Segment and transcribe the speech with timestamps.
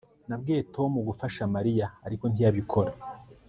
[0.27, 2.91] Nabwiye Tom gufasha Mariya ariko ntiyabikora